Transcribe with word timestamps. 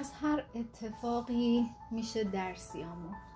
از 0.00 0.12
هر 0.12 0.44
اتفاقی 0.54 1.66
میشه 1.90 2.24
درسی 2.24 2.82
آموخت. 2.82 3.30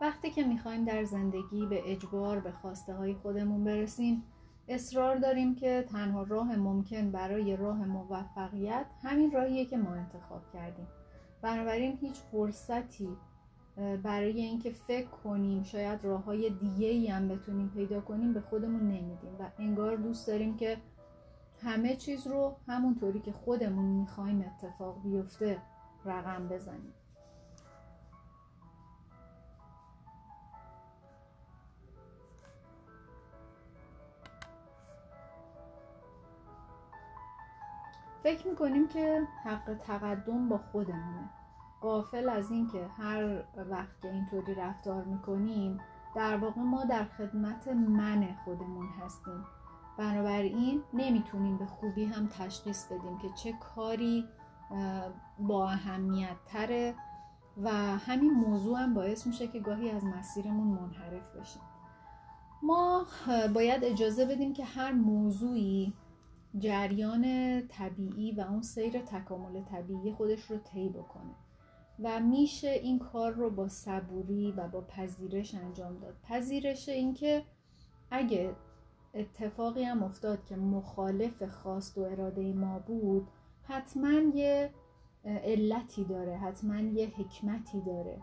وقتی 0.00 0.30
که 0.30 0.44
می‌خوایم 0.44 0.84
در 0.84 1.04
زندگی 1.04 1.66
به 1.66 1.92
اجبار 1.92 2.40
به 2.40 2.52
خواسته 2.52 2.94
های 2.94 3.14
خودمون 3.14 3.64
برسیم 3.64 4.22
اصرار 4.68 5.16
داریم 5.16 5.54
که 5.54 5.84
تنها 5.88 6.22
راه 6.22 6.56
ممکن 6.56 7.10
برای 7.10 7.56
راه 7.56 7.84
موفقیت 7.84 8.86
همین 9.02 9.30
راهیه 9.30 9.64
که 9.64 9.76
ما 9.76 9.90
انتخاب 9.90 10.42
کردیم. 10.52 10.86
بنابراین 11.42 11.98
هیچ 12.00 12.14
فرصتی 12.14 13.08
برای 14.02 14.40
اینکه 14.40 14.70
فکر 14.70 15.08
کنیم 15.24 15.62
شاید 15.62 16.04
راه 16.04 16.24
های 16.24 16.50
دیگه 16.50 16.86
ای 16.86 17.06
هم 17.06 17.28
بتونیم 17.28 17.68
پیدا 17.68 18.00
کنیم 18.00 18.32
به 18.32 18.40
خودمون 18.40 18.82
نمیدیم 18.82 19.36
و 19.40 19.50
انگار 19.58 19.96
دوست 19.96 20.26
داریم 20.26 20.56
که 20.56 20.76
همه 21.62 21.96
چیز 21.96 22.26
رو 22.26 22.56
همونطوری 22.68 23.20
که 23.20 23.32
خودمون 23.32 23.84
می‌خوایم 23.84 24.40
اتفاق 24.40 25.02
بیفته 25.02 25.62
رقم 26.04 26.48
بزنیم. 26.48 26.94
فکر 38.22 38.48
می‌کنیم 38.48 38.88
که 38.88 39.22
حق 39.44 39.74
تقدم 39.74 40.48
با 40.48 40.58
خودمونه. 40.58 41.30
قافل 41.80 42.28
از 42.28 42.50
اینکه 42.50 42.86
هر 42.86 43.44
وقت 43.56 44.00
که 44.02 44.12
اینطوری 44.12 44.54
رفتار 44.54 45.04
می‌کنیم 45.04 45.80
در 46.14 46.36
واقع 46.36 46.60
ما 46.60 46.84
در 46.84 47.04
خدمت 47.04 47.68
من 47.68 48.36
خودمون 48.44 48.88
هستیم. 48.88 49.44
بنابراین 49.98 50.82
نمی‌تونیم 50.94 51.58
به 51.58 51.66
خوبی 51.66 52.04
هم 52.04 52.28
تشخیص 52.28 52.86
بدیم 52.86 53.18
که 53.18 53.28
چه 53.42 53.52
کاری 53.52 54.24
با 55.38 55.68
اهمیت 55.68 56.36
تره 56.46 56.94
و 57.62 57.70
همین 57.98 58.30
موضوع 58.30 58.78
هم 58.78 58.94
باعث 58.94 59.26
میشه 59.26 59.48
که 59.48 59.60
گاهی 59.60 59.90
از 59.90 60.04
مسیرمون 60.04 60.66
منحرف 60.66 61.36
بشیم. 61.36 61.62
ما 62.62 63.06
باید 63.54 63.84
اجازه 63.84 64.26
بدیم 64.26 64.52
که 64.52 64.64
هر 64.64 64.92
موضوعی 64.92 65.94
جریان 66.58 67.24
طبیعی 67.68 68.32
و 68.32 68.40
اون 68.40 68.62
سیر 68.62 68.98
تکامل 68.98 69.62
طبیعی 69.62 70.12
خودش 70.12 70.42
رو 70.42 70.58
طی 70.58 70.88
بکنه 70.88 71.34
و 72.02 72.20
میشه 72.20 72.68
این 72.68 72.98
کار 72.98 73.32
رو 73.32 73.50
با 73.50 73.68
صبوری 73.68 74.52
و 74.52 74.68
با 74.68 74.80
پذیرش 74.80 75.54
انجام 75.54 75.98
داد. 75.98 76.16
پذیرش 76.22 76.88
اینکه 76.88 77.44
اگه 78.10 78.56
اتفاقی 79.14 79.84
هم 79.84 80.02
افتاد 80.02 80.44
که 80.44 80.56
مخالف 80.56 81.42
خواست 81.42 81.98
و 81.98 82.00
اراده 82.00 82.52
ما 82.52 82.78
بود 82.78 83.28
حتما 83.62 84.12
یه 84.34 84.70
علتی 85.24 86.04
داره 86.04 86.36
حتما 86.36 86.80
یه 86.80 87.12
حکمتی 87.16 87.80
داره. 87.80 88.18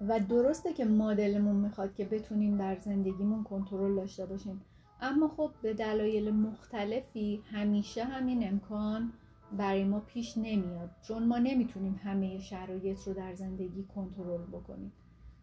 و 0.00 0.20
درسته 0.20 0.72
که 0.72 0.84
مادلمون 0.84 1.56
می‌خواد 1.56 1.94
که 1.94 2.04
بتونیم 2.04 2.56
در 2.56 2.76
زندگیمون 2.80 3.44
کنترل 3.44 3.96
داشته 3.96 4.26
باشیم 4.26 4.60
اما 5.00 5.28
خب 5.28 5.50
به 5.62 5.74
دلایل 5.74 6.30
مختلفی 6.30 7.42
همیشه 7.52 8.04
همین 8.04 8.48
امکان 8.48 9.12
برای 9.52 9.84
ما 9.84 10.00
پیش 10.00 10.38
نمیاد 10.38 10.90
چون 11.02 11.26
ما 11.26 11.38
نمی‌تونیم 11.38 12.00
همه 12.04 12.38
شرایط 12.38 13.08
رو 13.08 13.14
در 13.14 13.34
زندگی 13.34 13.84
کنترل 13.94 14.42
بکنیم. 14.42 14.92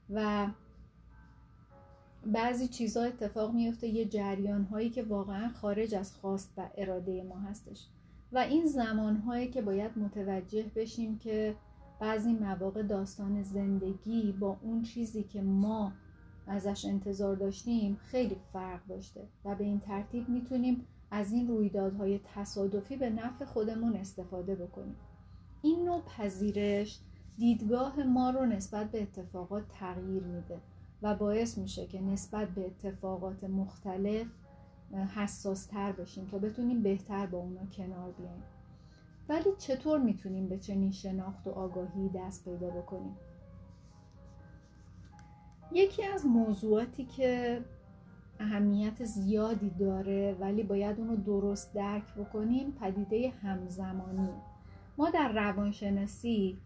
و 0.10 0.48
بعضی 2.26 2.68
چیزها 2.68 3.04
اتفاق 3.04 3.54
میفته 3.54 3.88
یه 3.88 4.06
جریان 4.06 4.64
هایی 4.64 4.90
که 4.90 5.04
واقعا 5.04 5.50
خارج 5.50 5.96
از 5.96 6.14
خواست 6.14 6.54
و 6.58 6.70
اراده 6.78 7.24
ما 7.24 7.40
هستش. 7.40 7.88
و 8.32 8.38
این 8.38 8.66
زمان 8.66 9.18
هایی 9.18 9.48
که 9.48 9.62
باید 9.62 9.98
متوجه 9.98 10.66
بشیم 10.76 11.18
که 11.18 11.56
بعضی 12.00 12.34
مواقع 12.34 12.84
داستان 12.84 13.44
زندگی 13.44 14.32
با 14.32 14.58
اون 14.62 14.82
چیزی 14.82 15.24
که 15.24 15.42
ما 15.42 15.92
ازش 16.48 16.86
انتظار 16.86 17.36
داشتیم 17.36 17.96
خیلی 17.96 18.36
فرق 18.54 18.88
داشته 18.88 19.28
و 19.46 19.56
به 19.56 19.64
این 19.64 19.80
ترتیب 19.80 20.30
می‌تونیم 20.30 20.88
از 21.12 21.32
این 21.32 21.48
رویدادهای 21.48 22.20
تصادفی 22.36 22.98
به 22.98 23.10
نفع 23.10 23.46
خودمون 23.46 23.96
استفاده 23.96 24.56
بکنیم. 24.56 24.96
این 25.62 25.86
نوع 25.86 26.02
پذیرش 26.02 27.00
دیدگاه 27.38 28.04
ما 28.04 28.30
رو 28.30 28.46
نسبت 28.46 28.92
به 28.92 29.02
اتفاقات 29.02 29.64
تغییر 29.70 30.24
میده. 30.24 30.60
و 31.02 31.16
باعث 31.16 31.58
میشه 31.58 31.86
که 31.86 32.02
نسبت 32.02 32.48
به 32.48 32.66
اتفاقات 32.66 33.44
مختلف 33.44 34.28
حساس 35.16 35.66
تر 35.66 35.92
بشیم 35.92 36.26
تا 36.26 36.38
بتونیم 36.38 36.84
بهتر 36.84 37.26
با 37.26 37.38
اونا 37.38 37.66
کنار 37.66 38.12
بیایم 38.12 38.44
ولی 39.30 39.50
چطور 39.58 40.00
می‌تونیم 40.00 40.50
به 40.50 40.58
چنین 40.58 40.92
شناخت 40.92 41.48
و 41.48 41.52
آگاهی 41.52 42.10
دست 42.10 42.46
پیدا 42.46 42.70
بکنیم؟ 42.70 43.16
یکی 45.72 46.04
از 46.04 46.26
موضوعاتی 46.26 47.06
که 47.06 47.62
اهمیت 48.40 49.04
زیادی 49.04 49.70
داره 49.70 50.38
ولی 50.40 50.64
باید 50.64 51.00
اونو 51.00 51.16
درست 51.16 51.74
درک 51.74 52.14
بکنیم 52.14 52.72
پدیده 52.72 53.30
همزمانی. 53.30 54.34
ما 54.98 55.10
در 55.10 55.32
روانشناسی 55.32 56.58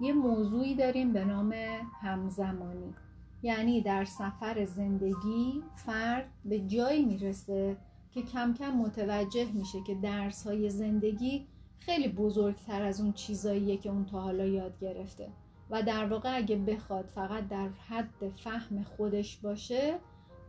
یه 0.00 0.12
موضوعی 0.12 0.74
داریم 0.74 1.12
به 1.12 1.24
نام 1.24 1.54
همزمانی. 2.00 2.94
یعنی 3.42 3.80
در 3.80 4.04
سفر 4.04 4.64
زندگی 4.64 5.62
فرد 5.74 6.30
به 6.44 6.60
جایی 6.60 7.04
می‌رسه 7.04 7.76
که 8.10 8.22
کم 8.22 8.54
کم 8.54 8.70
متوجه 8.70 9.52
میشه 9.52 9.78
که 9.86 9.94
درس 9.94 10.46
های 10.46 10.70
زندگی 10.70 11.46
خیلی 11.78 12.08
بزرگتر 12.08 12.82
از 12.82 13.00
اون 13.00 13.12
چیزاییه 13.12 13.76
که 13.76 13.90
اون 13.90 14.04
تا 14.06 14.20
حالا 14.20 14.46
یاد 14.46 14.78
گرفته. 14.80 15.28
و 15.70 15.82
در 15.82 16.06
واقع 16.06 16.36
اگه 16.36 16.56
بخواد 16.56 17.06
فقط 17.14 17.48
در 17.48 17.68
حد 17.68 18.28
فهم 18.44 18.82
خودش 18.82 19.36
باشه 19.36 19.98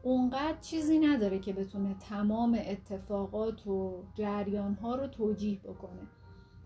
اونقدر 0.03 0.59
چیزی 0.61 0.99
نداره 0.99 1.39
که 1.39 1.53
بتونه 1.53 1.95
تمام 2.09 2.59
اتفاقات 2.65 3.67
و 3.67 4.03
جریان 4.15 4.73
ها 4.73 4.95
رو 4.95 5.07
توجیه 5.07 5.59
بکنه. 5.59 6.07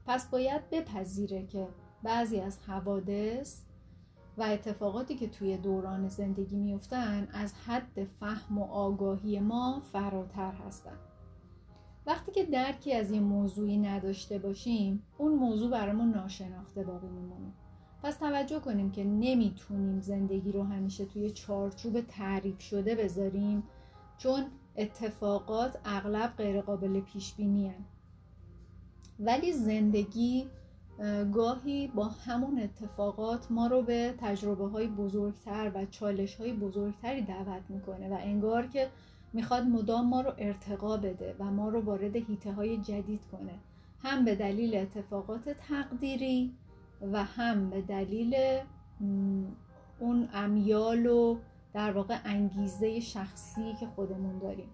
پس 0.05 0.29
باید 0.29 0.69
بپذیره 0.69 1.45
که 1.45 1.67
بعضی 2.03 2.39
از 2.39 2.59
حوادث 2.59 3.61
و 4.37 4.43
اتفاقاتی 4.43 5.15
که 5.15 5.27
توی 5.27 5.57
دوران 5.57 6.07
زندگی 6.07 6.55
میفتن 6.55 7.27
از 7.33 7.53
حد 7.53 8.03
فهم 8.19 8.57
و 8.57 8.63
آگاهی 8.63 9.39
ما 9.39 9.81
فراتر 9.91 10.51
هستن. 10.51 10.97
وقتی 12.05 12.31
که 12.31 12.43
درکی 12.45 12.93
از 12.93 13.11
یه 13.11 13.19
موضوعی 13.19 13.77
نداشته 13.77 14.39
باشیم 14.39 15.03
اون 15.17 15.35
موضوع 15.35 15.71
برامون 15.71 16.11
ناشناخته 16.11 16.83
باقی 16.83 17.07
میمونه. 17.07 17.53
پس 18.03 18.17
توجه 18.17 18.59
کنیم 18.59 18.91
که 18.91 19.03
نمی‌تونیم 19.03 19.99
زندگی 19.99 20.51
رو 20.51 20.63
همیشه 20.63 21.05
توی 21.05 21.31
چارچوب 21.31 22.01
تعریف 22.01 22.61
شده 22.61 22.95
بذاریم 22.95 23.63
چون 24.17 24.45
اتفاقات 24.75 25.79
اغلب 25.85 26.33
غیر 26.37 26.61
قابل 26.61 26.99
پیش 26.99 27.33
بینی 27.33 27.73
ولی 29.19 29.51
زندگی 29.51 30.47
گاهی 31.33 31.87
با 31.87 32.05
همون 32.05 32.59
اتفاقات 32.59 33.51
ما 33.51 33.67
رو 33.67 33.81
به 33.81 34.13
تجربه 34.17 34.67
های 34.67 34.87
بزرگتر 34.87 35.71
و 35.75 35.85
چالش 35.85 36.35
های 36.35 36.53
بزرگتری 36.53 37.21
دعوت 37.21 37.61
می‌کنه 37.69 38.09
و 38.09 38.17
انگار 38.19 38.67
که 38.67 38.89
می‌خواد 39.33 39.63
مدام 39.63 40.09
ما 40.09 40.21
رو 40.21 40.33
ارتقا 40.37 40.97
بده 40.97 41.35
و 41.39 41.43
ما 41.43 41.69
رو 41.69 41.81
وارد 41.81 42.15
هیته 42.15 42.51
های 42.51 42.77
جدید 42.77 43.21
کنه. 43.31 43.53
هم 43.99 44.25
به 44.25 44.35
دلیل 44.35 44.75
اتفاقات 44.75 45.49
تقدیری 45.49 46.53
و 47.11 47.23
هم 47.23 47.69
به 47.69 47.81
دلیل 47.81 48.35
اون 49.99 50.29
امیال 50.33 51.05
و 51.05 51.37
در 51.73 51.91
واقع 51.91 52.17
انگیزه 52.25 52.99
شخصی 52.99 53.73
که 53.79 53.87
خودمون 53.87 54.39
داریم. 54.39 54.69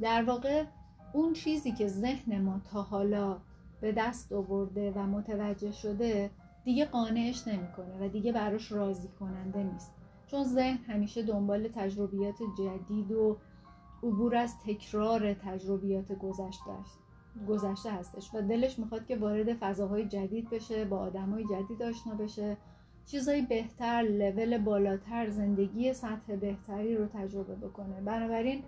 در 0.00 0.22
واقع 0.22 0.64
اون 1.12 1.32
چیزی 1.32 1.72
که 1.72 1.88
ذهن 1.88 2.42
ما 2.42 2.60
تا 2.72 2.82
حالا 2.82 3.38
به 3.82 3.92
دست 3.92 4.32
آورده 4.32 4.92
و 4.92 4.98
متوجه 4.98 5.72
شده 5.72 6.30
دیگه 6.64 6.84
قانعش 6.84 7.48
نمی‌کنه 7.48 8.06
و 8.06 8.08
دیگه 8.08 8.32
براش 8.32 8.72
راضی 8.72 9.08
کننده 9.20 9.62
نیست. 9.62 9.92
چون 10.26 10.44
ذهن 10.44 10.76
همیشه 10.76 11.22
دنبال 11.22 11.68
تجربیات 11.68 12.34
جدید 12.58 13.12
و 13.12 13.36
عبور 14.02 14.36
از 14.36 14.54
تکرار 14.66 15.34
تجربیات 15.34 16.12
گذشته 17.46 17.92
هستش 17.92 18.34
و 18.34 18.40
دلش 18.40 18.78
می‌خواد 18.78 19.06
که 19.06 19.16
وارد 19.16 19.54
فضاهای 19.54 20.04
جدید 20.08 20.50
بشه 20.50 20.84
با 20.84 20.98
آدمای 20.98 21.44
جدید 21.44 21.82
آشنا 21.82 22.14
بشه. 22.14 22.56
چیزای 23.06 23.42
بهتر 23.42 24.02
لول 24.02 24.58
بالاتر 24.58 25.28
زندگی 25.30 25.92
سطح 25.92 26.36
بهتری 26.36 26.96
رو 26.96 27.06
تجربه 27.06 27.54
بکنه. 27.54 28.00
بنابراین 28.00 28.62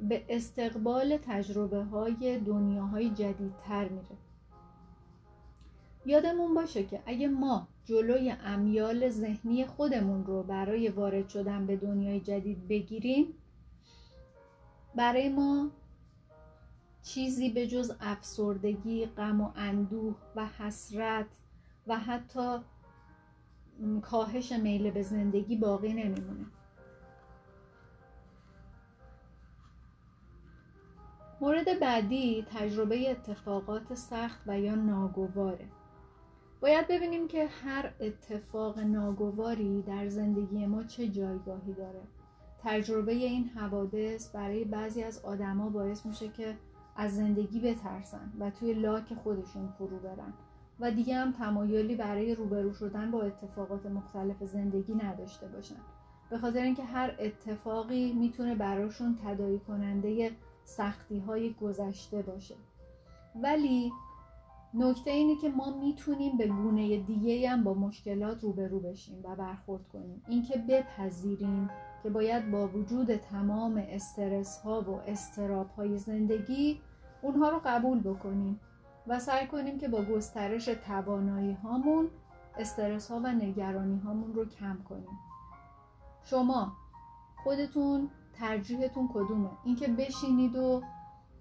به 0.00 0.24
استقبال 0.28 1.16
تجربه 1.16 1.82
های 1.84 2.38
دنیاهای 2.38 3.10
جدیدتر 3.10 3.88
میره. 3.88 4.16
یادمون 6.06 6.54
باشه 6.54 6.84
که 6.84 7.02
اگه 7.06 7.28
ما 7.28 7.68
جلوی 7.84 8.34
امیال 8.44 9.10
ذهنی 9.10 9.66
خودمون 9.66 10.26
رو 10.26 10.42
برای 10.42 10.88
وارد 10.88 11.28
شدن 11.28 11.66
به 11.66 11.76
دنیای 11.76 12.20
جدید 12.20 12.68
بگیریم 12.68 13.34
برای 14.94 15.28
ما 15.28 15.70
چیزی 17.02 17.50
به 17.50 17.66
جز 17.66 17.92
افسردگی، 18.00 19.06
غم 19.06 19.40
و 19.40 19.50
اندوه 19.56 20.16
و 20.36 20.46
حسرت 20.46 21.26
و 21.86 21.98
حتی 21.98 22.58
کاهش 24.02 24.52
میل 24.52 24.90
به 24.90 25.02
زندگی 25.02 25.56
باقی 25.56 25.92
نمیمونه. 25.92 26.46
مورد 31.40 31.80
بعدی 31.80 32.46
تجربه 32.54 33.10
اتفاقات 33.10 33.94
سخت 33.94 34.40
و 34.46 34.60
یا 34.60 34.74
ناگواره. 34.74 35.64
باید 36.60 36.88
ببینیم 36.88 37.28
که 37.28 37.46
هر 37.46 37.92
اتفاق 38.00 38.78
ناگواری 38.78 39.82
در 39.82 40.08
زندگی 40.08 40.66
ما 40.66 40.82
چه 40.82 41.08
جایگاهی 41.08 41.72
داره. 41.72 42.00
تجربه 42.64 43.12
این 43.12 43.48
حوادث 43.48 44.34
برای 44.34 44.64
بعضی 44.64 45.02
از 45.02 45.24
آدما 45.24 45.68
باعث 45.68 46.06
میشه 46.06 46.28
که 46.28 46.56
از 46.96 47.16
زندگی 47.16 47.60
بترسن 47.60 48.32
و 48.40 48.50
توی 48.50 48.72
لاک 48.72 49.14
خودشون 49.14 49.68
فرو 49.78 49.98
برن. 49.98 50.32
و 50.80 50.90
دیگه 50.90 51.16
هم 51.16 51.32
تمایلی 51.32 51.96
برای 51.96 52.34
روبرو 52.34 52.74
شدن 52.74 53.10
با 53.10 53.22
اتفاقات 53.22 53.86
مختلف 53.86 54.44
زندگی 54.44 54.94
نداشته 54.94 55.46
باشن. 55.46 55.80
به 56.30 56.38
خاطر 56.38 56.62
اینکه 56.62 56.84
هر 56.84 57.14
اتفاقی 57.18 58.12
می‌تونه 58.12 58.54
براشون 58.54 59.18
تدایی 59.24 59.58
کننده 59.58 60.30
سختی 60.68 61.18
های 61.18 61.54
گذشته 61.54 62.22
باشه. 62.22 62.54
ولی 63.42 63.92
نکته 64.74 65.10
اینه 65.10 65.40
که 65.40 65.48
ما 65.48 65.78
می‌تونیم 65.80 66.36
به 66.36 66.46
گونه 66.46 66.96
دیگه 66.96 67.50
هم 67.50 67.64
با 67.64 67.74
مشکلات 67.74 68.42
روبرو 68.42 68.80
بشیم 68.80 69.20
و 69.24 69.36
برخورد 69.36 69.88
کنیم. 69.88 70.22
اینکه 70.28 70.58
بپذیریم 70.68 71.70
که 72.02 72.10
باید 72.10 72.50
با 72.50 72.68
وجود 72.68 73.16
تمام 73.16 73.84
استرس 73.88 74.58
ها 74.58 74.82
و 74.82 75.00
استراب 75.06 75.70
های 75.70 75.98
زندگی 75.98 76.80
اونها 77.22 77.48
رو 77.48 77.60
قبول 77.64 78.00
بکنیم 78.00 78.60
و 79.06 79.18
سعی 79.18 79.46
کنیم 79.46 79.78
که 79.78 79.88
با 79.88 80.02
گسترش 80.02 80.64
توانایی 80.64 81.52
هامون 81.52 82.08
استرس 82.58 83.10
ها 83.10 83.20
و 83.24 83.26
نگرانی 83.26 83.98
هامون 83.98 84.34
رو 84.34 84.44
کم 84.44 84.78
کنیم. 84.88 85.18
شما 86.24 86.72
خودتون 87.44 88.10
ترجیحتون 88.40 89.08
کدومه؟ 89.14 89.50
اینکه 89.64 89.88
بشینید 89.88 90.56
و 90.56 90.82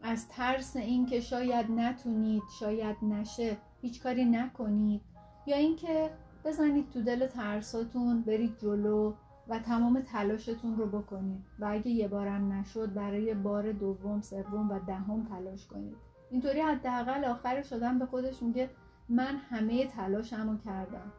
از 0.01 0.27
ترس 0.27 0.75
اینکه 0.75 1.19
شاید 1.19 1.71
نتونید 1.71 2.43
شاید 2.59 2.97
نشه 3.01 3.57
هیچ 3.81 4.03
کاری 4.03 4.25
نکنید. 4.25 5.01
یا 5.45 5.57
اینکه 5.57 6.09
بزنید 6.45 6.89
تو 6.89 7.01
دل 7.01 7.27
ترساتون 7.27 8.21
برید 8.21 8.57
جلو 8.57 9.13
و 9.47 9.59
تمام 9.59 10.01
تلاشتون 10.01 10.77
رو 10.77 10.85
بکنید. 10.85 11.43
و 11.59 11.65
اگه 11.71 11.87
یه 11.87 12.07
بارم 12.07 12.53
نشد 12.53 12.93
برای 12.93 13.33
بار 13.33 13.71
دوم 13.71 14.21
سوم 14.21 14.69
و 14.69 14.79
دهم 14.79 15.25
تلاش 15.25 15.67
کنید. 15.67 15.97
اینطوری 16.31 16.61
حداقل 16.61 17.25
آخر 17.25 17.61
شدن 17.61 17.99
به 17.99 18.05
خودش 18.05 18.43
میگه 18.43 18.69
من 19.09 19.35
همه 19.35 19.87
تلاشمو 19.87 20.57
کردم. 20.57 21.11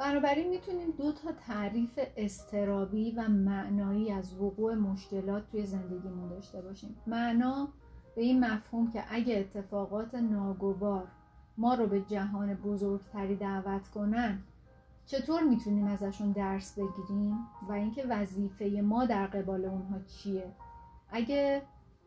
بنابراین 0.00 0.48
می‌تونیم 0.48 0.90
دو 0.90 1.12
تا 1.12 1.32
تعریف 1.32 1.98
استرابی 2.16 3.10
و 3.10 3.28
معنایی 3.28 4.12
از 4.12 4.40
وقوع 4.40 4.74
مشکلات 4.74 5.50
توی 5.50 5.66
زندگیمون 5.66 6.28
داشته 6.28 6.60
باشیم. 6.60 6.96
معنا 7.06 7.68
به 8.16 8.22
این 8.22 8.44
مفهوم 8.44 8.90
که 8.90 9.02
اگه 9.10 9.38
اتفاقات 9.38 10.14
ناگوار 10.14 11.08
ما 11.58 11.74
رو 11.74 11.86
به 11.86 12.00
جهان 12.00 12.54
بزرگتری 12.54 13.36
دعوت 13.36 13.88
کنن 13.88 14.42
چطور 15.06 15.42
می‌تونیم 15.42 15.86
ازشون 15.86 16.32
درس 16.32 16.78
بگیریم 16.78 17.38
و 17.68 17.72
اینکه 17.72 18.04
وظیفه 18.08 18.80
ما 18.84 19.04
در 19.04 19.26
قبال 19.26 19.64
اونها 19.64 19.98
چیه؟ 19.98 20.52
اگه 21.10 21.62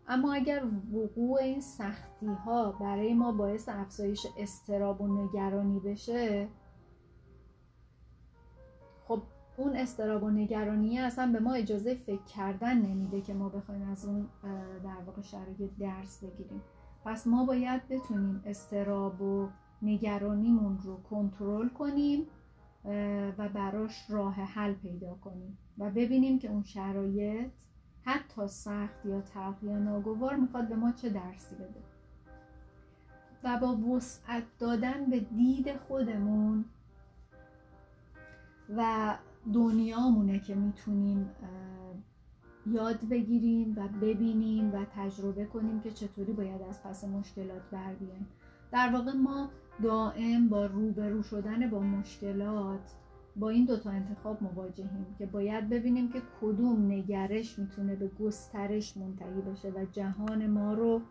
اما 0.07 0.33
اگر 0.33 0.63
وقوع 0.93 1.41
این 1.41 1.61
سختی 1.61 2.27
ها 2.27 2.71
برای 2.71 3.13
ما 3.13 3.31
باعث 3.31 3.69
افزایش 3.69 4.27
استراب 4.37 5.01
و 5.01 5.07
نگرانی 5.07 5.79
بشه 5.79 6.47
خب 9.07 9.21
اون 9.57 9.75
استراب 9.75 10.23
و 10.23 10.29
نگرانی 10.29 10.99
اصلا 10.99 11.31
به 11.31 11.39
ما 11.39 11.53
اجازه 11.53 11.95
فکر 11.95 12.23
کردن 12.23 12.77
نمیده 12.77 13.21
که 13.21 13.33
ما 13.33 13.49
بخوایم 13.49 13.89
از 13.89 14.05
اون 14.05 14.27
در 14.83 15.03
واقع 15.05 15.21
شرایط 15.21 15.71
درس 15.79 16.23
بگیریم. 16.23 16.61
پس 17.05 17.27
ما 17.27 17.45
باید 17.45 17.87
بتونیم 17.87 18.43
استراب 18.45 19.21
و 19.21 19.49
نگرانیمون 19.81 20.77
رو 20.83 21.01
کنترل 21.01 21.69
کنیم 21.69 22.27
و 23.37 23.49
براش 23.49 24.09
راه 24.09 24.33
حل 24.33 24.73
پیدا 24.73 25.13
کنیم 25.13 25.57
و 25.77 25.89
ببینیم 25.89 26.39
که 26.39 26.49
اون 26.49 26.63
شرایط 26.63 27.51
حتی 28.01 28.47
سخت 28.47 29.05
یا 29.05 29.21
تلخ 29.21 29.63
یا 29.63 29.79
ناگوار 29.79 30.35
می‌خواد 30.35 30.69
به 30.69 30.75
ما 30.75 30.91
چه 30.91 31.09
درسی 31.09 31.55
بده. 31.55 31.83
و 33.43 33.57
با 33.57 33.75
وسعت 33.75 34.43
دادن 34.59 35.05
به 35.05 35.19
دید 35.19 35.77
خودمون 35.77 36.65
و 38.77 39.13
دنیامونه 39.53 40.39
که 40.39 40.55
می‌تونیم 40.55 41.29
یاد 42.65 42.99
بگیریم 43.09 43.73
و 43.77 43.87
ببینیم 44.01 44.73
و 44.73 44.85
تجربه 44.95 45.45
کنیم 45.45 45.79
که 45.81 45.91
چطوری 45.91 46.33
باید 46.33 46.61
از 46.61 46.83
پس 46.83 47.03
مشکلات 47.03 47.61
بر 47.71 47.93
بیایم. 47.93 48.27
در 48.71 48.89
واقع 48.93 49.11
ما 49.11 49.49
دائم 49.83 50.49
با 50.49 50.65
روبرو 50.65 51.23
شدن 51.23 51.69
با 51.69 51.79
مشکلات 51.79 52.93
با 53.35 53.49
این 53.49 53.65
دوتا 53.65 53.89
انتخاب 53.89 54.43
مواجهیم 54.43 55.15
که 55.17 55.25
باید 55.25 55.69
ببینیم 55.69 56.09
که 56.09 56.21
کدوم 56.41 56.91
نگرش 56.91 57.59
می‌تونه 57.59 57.95
به 57.95 58.07
گسترش 58.07 58.97
منتهی 58.97 59.41
بشه 59.41 59.69
و 59.69 59.85
جهان 59.91 60.47
ما 60.47 60.73
رو 60.73 61.01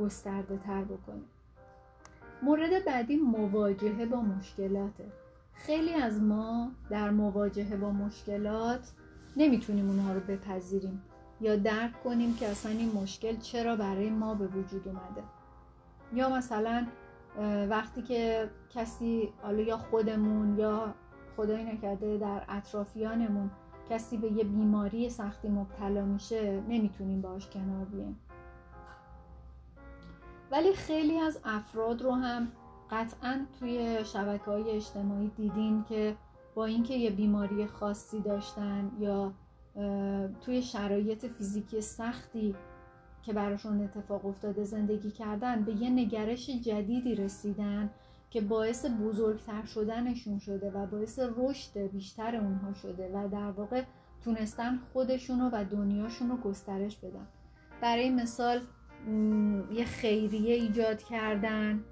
گسترده 0.00 0.58
تر 0.58 0.84
بکنه. 0.84 1.22
مورد 2.42 2.84
بعدی 2.86 3.16
مواجهه 3.16 4.06
با 4.06 4.20
مشکلاته. 4.20 5.04
خیلی 5.56 5.94
از 5.94 6.22
ما 6.22 6.70
در 6.90 7.10
مواجهه 7.10 7.76
با 7.76 7.90
مشکلات 7.90 8.92
نمی‌تونیم 9.36 9.90
اونها 9.90 10.12
رو 10.12 10.20
بپذیریم 10.20 11.02
یا 11.40 11.56
درک 11.56 12.02
کنیم 12.04 12.34
که 12.34 12.48
اصلا 12.48 12.72
این 12.72 12.92
مشکل 12.92 13.36
چرا 13.36 13.76
برای 13.76 14.10
ما 14.10 14.34
به 14.34 14.46
وجود 14.46 14.88
اومده. 14.88 15.22
یا 16.12 16.28
مثلا 16.28 16.86
وقتی 17.68 18.02
که 18.02 18.50
کسی 18.70 19.32
حالا 19.42 19.62
یا 19.62 19.76
خودمون 19.76 20.58
یا 20.58 20.94
خدای 21.36 21.64
نکرده 21.64 22.18
در 22.18 22.42
اطرافیانمون 22.48 23.50
کسی 23.90 24.16
به 24.16 24.32
یه 24.32 24.44
بیماری 24.44 25.10
سختی 25.10 25.48
مبتلا 25.48 26.04
میشه 26.04 26.60
نمی‌تونیم 26.68 27.20
باش 27.20 27.46
کنار 27.46 27.84
بیایم. 27.84 28.20
ولی 30.50 30.74
خیلی 30.74 31.18
از 31.18 31.40
افراد 31.44 32.02
رو 32.02 32.12
هم 32.12 32.48
قطعا 32.90 33.46
توی 33.58 34.04
شبکه 34.04 34.44
های 34.44 34.70
اجتماعی 34.70 35.30
دیدین 35.36 35.84
که 35.84 36.16
با 36.54 36.64
اینکه 36.64 36.94
یه 36.94 37.10
بیماری 37.10 37.66
خاصی 37.66 38.20
داشتن 38.20 38.90
یا 38.98 39.32
توی 40.40 40.62
شرایط 40.62 41.26
فیزیکی 41.26 41.80
سختی 41.80 42.54
که 43.22 43.32
براشون 43.32 43.80
اتفاق 43.80 44.26
افتاده 44.26 44.64
زندگی 44.64 45.10
کردن 45.10 45.62
به 45.64 45.72
یه 45.72 45.90
نگرش 45.90 46.50
جدیدی 46.50 47.14
رسیدن 47.14 47.90
که 48.30 48.40
باعث 48.40 48.86
بزرگتر 49.00 49.64
شدنشون 49.64 50.38
شده 50.38 50.70
و 50.70 50.86
باعث 50.86 51.20
رشد 51.36 51.78
بیشتر 51.78 52.36
اونها 52.36 52.72
شده 52.72 53.10
و 53.14 53.28
در 53.28 53.50
واقع 53.50 53.82
تونستن 54.24 54.78
خودشونو 54.92 55.50
و 55.52 55.64
دنیاشون 55.64 56.28
رو 56.30 56.36
گسترش 56.36 56.96
بدن. 56.96 57.26
برای 57.82 58.10
مثال 58.10 58.60
یه 59.72 59.84
خیریه 59.84 60.54
ایجاد 60.54 61.02
کردن. 61.02 61.84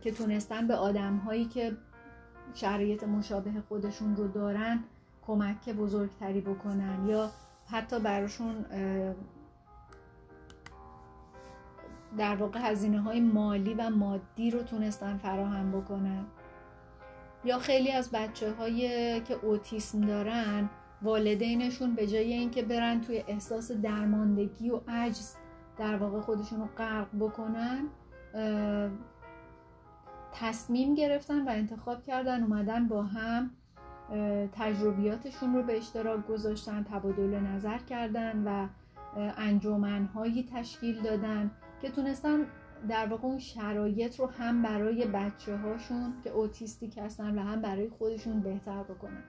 که 0.00 0.12
تونستن 0.16 0.66
به 0.66 0.74
آدم 0.74 1.16
هایی 1.16 1.44
که 1.44 1.76
شرایط 2.54 3.04
مشابه 3.04 3.50
خودشون 3.68 4.16
رو 4.16 4.28
دارن 4.28 4.84
کمک 5.22 5.68
بزرگتری 5.68 6.40
بکنن 6.40 7.06
یا 7.08 7.30
حتی 7.66 8.00
براشون 8.00 8.64
در 12.18 12.36
واقع 12.36 12.60
هزینه 12.62 13.00
های 13.00 13.20
مالی 13.20 13.74
و 13.74 13.90
مادی 13.90 14.50
رو 14.50 14.62
تونستن 14.62 15.16
فراهم 15.16 15.72
بکنن. 15.72 16.26
یا 17.44 17.58
خیلی 17.58 17.92
از 17.92 18.10
بچه 18.10 18.52
هایی 18.52 19.20
که 19.20 19.34
اوتیسم 19.34 20.00
دارن 20.00 20.70
والدینشون 21.02 21.94
به 21.94 22.06
جای 22.06 22.32
اینکه 22.32 22.62
برن 22.62 23.00
توی 23.00 23.24
احساس 23.28 23.72
درماندگی 23.72 24.70
و 24.70 24.80
عجز 24.88 25.34
در 25.78 25.96
واقع 25.96 26.20
خودشون 26.20 26.60
رو 26.60 26.66
غرق 26.76 27.08
بکنن 27.20 27.88
تصمیم 30.32 30.94
گرفتن 30.94 31.48
و 31.48 31.50
انتخاب 31.50 32.02
کردن 32.02 32.42
اومدن 32.42 32.88
با 32.88 33.02
هم 33.02 33.50
تجربیاتشون 34.52 35.54
رو 35.54 35.62
به 35.62 35.76
اشتراک 35.76 36.26
گذاشتن 36.26 36.84
تبادل 36.84 37.38
نظر 37.38 37.78
کردن 37.78 38.42
و 38.46 38.68
انجمنهایی 39.16 40.48
تشکیل 40.52 41.02
دادن 41.02 41.50
که 41.82 41.90
تونستن 41.90 42.46
در 42.88 43.06
واقع 43.06 43.24
اون 43.24 43.38
شرایط 43.38 44.20
رو 44.20 44.26
هم 44.26 44.62
برای 44.62 45.06
بچه 45.06 45.56
هاشون 45.56 46.14
که 46.24 46.30
اوتیستیک 46.30 46.98
هستن 46.98 47.38
و 47.38 47.42
هم 47.42 47.60
برای 47.60 47.88
خودشون 47.88 48.40
بهتر 48.40 48.82
بکنن. 48.82 49.22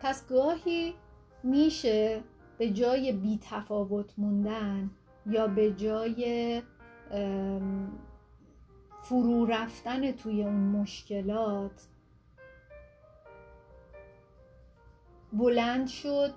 پس 0.00 0.28
گاهی 0.28 0.94
میشه 1.42 2.22
به 2.58 2.70
جای 2.70 3.12
بی 3.12 3.40
تفاوت 3.42 4.14
موندن 4.18 4.90
یا 5.26 5.46
به 5.46 5.72
جای 5.72 6.62
فرو 9.02 9.46
رفتن 9.46 10.12
توی 10.12 10.44
اون 10.44 10.54
مشکلات 10.54 11.88
بلند 15.32 15.86
شد 15.86 16.30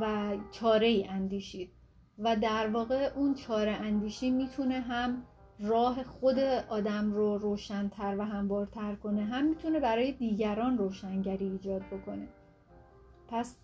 و 0.00 0.36
چاره 0.50 0.86
ای 0.86 1.08
اندیشید. 1.08 1.70
و 2.18 2.36
در 2.36 2.70
واقع 2.70 3.12
اون 3.16 3.34
چاره 3.34 3.72
اندیشی 3.72 4.30
می‌تونه 4.30 4.80
هم 4.80 5.22
راه 5.60 6.02
خود 6.02 6.38
آدم 6.68 7.12
رو 7.12 7.38
روشنتر 7.38 8.16
و 8.18 8.22
هموارتر 8.24 8.94
کنه 8.94 9.24
هم 9.24 9.44
می‌تونه 9.44 9.80
برای 9.80 10.12
دیگران 10.12 10.78
روشنگری 10.78 11.44
ایجاد 11.44 11.82
بکنه. 11.82 12.28
پس 13.28 13.56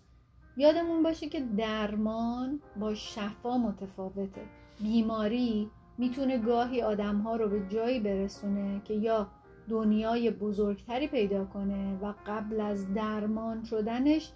یادمون 0.57 1.03
باشه 1.03 1.29
که 1.29 1.39
درمان 1.39 2.61
با 2.79 2.93
شفا 2.93 3.57
متفاوته. 3.57 4.41
بیماری 4.79 5.71
می‌تونه 5.97 6.37
گاهی 6.37 6.81
آدم 6.81 7.17
ها 7.17 7.35
رو 7.35 7.49
به 7.49 7.67
جایی 7.69 7.99
برسونه 7.99 8.81
که 8.83 8.93
یا 8.93 9.27
دنیای 9.69 10.31
بزرگتری 10.31 11.07
پیدا 11.07 11.45
کنه 11.45 11.97
و 12.01 12.13
قبل 12.27 12.61
از 12.61 12.93
درمان 12.93 13.63
شدنش 13.63 14.31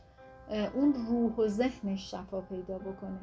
اون 0.73 0.93
روح 0.93 1.35
و 1.35 1.47
ذهنش 1.47 2.11
شفا 2.11 2.41
پیدا 2.41 2.77
بکنه. 2.77 3.19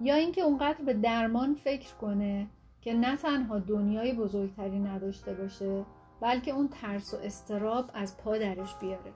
یا 0.00 0.14
اینکه 0.14 0.42
اونقدر 0.42 0.84
به 0.84 0.94
درمان 0.94 1.54
فکر 1.54 1.94
کنه 1.94 2.46
که 2.80 2.94
نه 2.94 3.16
تنها 3.16 3.58
دنیای 3.58 4.12
بزرگتری 4.12 4.78
نداشته 4.78 5.34
باشه 5.34 5.84
بلکه 6.20 6.50
اون 6.50 6.68
ترس 6.68 7.14
و 7.14 7.16
استراب 7.16 7.90
از 7.94 8.16
پا 8.16 8.38
درش 8.38 8.74
بیاره. 8.74 9.12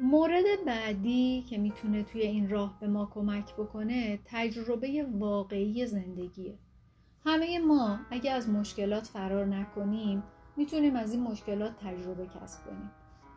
مورد 0.00 0.44
بعدی 0.66 1.44
که 1.50 1.58
می‌تونه 1.58 2.02
توی 2.02 2.22
این 2.22 2.50
راه 2.50 2.78
به 2.80 2.88
ما 2.88 3.10
کمک 3.14 3.54
بکنه 3.54 4.18
تجربه 4.24 5.06
واقعی 5.12 5.86
زندگیه. 5.86 6.58
همه 7.24 7.58
ما 7.58 7.98
اگه 8.10 8.30
از 8.30 8.48
مشکلات 8.48 9.06
فرار 9.06 9.46
نکنیم 9.46 10.22
می‌تونیم 10.56 10.96
از 10.96 11.12
این 11.12 11.22
مشکلات 11.22 11.76
تجربه 11.76 12.26
کسب 12.26 12.64
کنیم. 12.64 12.90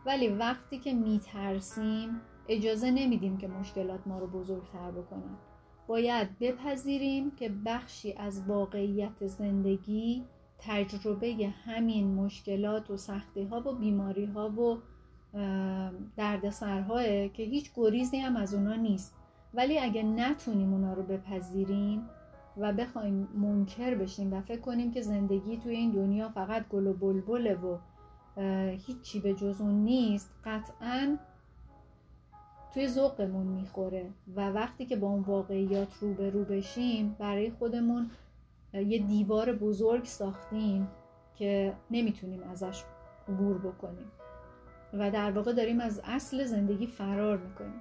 ولی 0.06 0.28
وقتی 0.28 0.78
که 0.78 0.94
میترسیم 0.94 2.20
اجازه 2.48 2.90
نمیدیم 2.90 3.36
که 3.36 3.48
مشکلات 3.48 4.06
ما 4.06 4.18
رو 4.18 4.26
بزرگتر 4.26 4.90
بکنن. 4.90 5.36
باید 5.86 6.38
بپذیریم 6.38 7.30
که 7.30 7.48
بخشی 7.66 8.12
از 8.12 8.48
واقعیت 8.48 9.26
زندگی 9.26 10.24
تجربه 10.58 11.54
همین 11.64 12.14
مشکلات 12.14 12.90
و 12.90 12.96
سختی 12.96 13.44
ها 13.44 13.68
و 13.68 13.74
بیماری 13.74 14.24
ها 14.24 14.50
و 14.50 14.78
دردسرهاه 16.16 17.28
که 17.28 17.42
هیچ 17.42 17.70
گریزی 17.76 18.18
هم 18.18 18.36
از 18.36 18.54
اونا 18.54 18.74
نیست. 18.74 19.14
ولی 19.54 19.78
اگه 19.78 20.02
نتونیم 20.02 20.72
اونا 20.72 20.92
رو 20.92 21.02
بپذیریم 21.02 22.08
و 22.56 22.72
بخوایم 22.72 23.28
منکر 23.34 23.94
بشیم 23.94 24.32
و 24.32 24.40
فکر 24.40 24.60
کنیم 24.60 24.90
که 24.90 25.02
زندگی 25.02 25.56
توی 25.56 25.76
این 25.76 25.90
دنیا 25.90 26.28
فقط 26.28 26.68
گل 26.68 26.86
و 26.86 26.92
بلبله 26.92 27.54
و 27.54 27.78
هیچی 28.86 29.20
به 29.20 29.34
جز 29.34 29.60
اون 29.60 29.74
نیست 29.74 30.30
قطعا 30.44 31.18
توی 32.74 32.88
ذوقمون 32.88 33.46
می‌خوره. 33.46 34.10
و 34.36 34.50
وقتی 34.50 34.86
که 34.86 34.96
با 34.96 35.08
اون 35.08 35.22
واقعیات 35.22 35.94
رو 36.32 36.44
بشیم 36.44 37.16
برای 37.18 37.50
خودمون 37.50 38.10
یه 38.74 38.98
دیوار 38.98 39.52
بزرگ 39.52 40.04
ساختیم 40.04 40.88
که 41.34 41.74
نمی‌تونیم 41.90 42.42
ازش 42.42 42.84
عبور 43.28 43.58
بکنیم. 43.58 44.06
و 44.92 45.10
در 45.10 45.30
واقع 45.30 45.52
داریم 45.52 45.80
از 45.80 46.00
اصل 46.04 46.44
زندگی 46.44 46.86
فرار 46.86 47.38
می‌کنیم. 47.38 47.80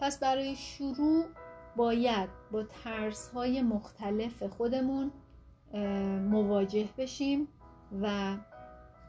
پس 0.00 0.18
برای 0.18 0.56
شروع 0.56 1.24
باید 1.76 2.28
با 2.50 2.62
ترس 2.62 3.28
های 3.28 3.62
مختلف 3.62 4.42
خودمون 4.42 5.10
مواجه 6.30 6.88
بشیم 6.98 7.48
و 8.02 8.36